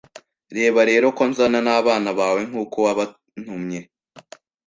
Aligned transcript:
Reba 0.55 0.81
rero 0.89 1.05
ko 1.17 1.23
nzana 1.29 1.59
nabana 1.65 2.11
bawe 2.19 2.41
nkuko 2.49 2.77
wabantumye 2.85 3.79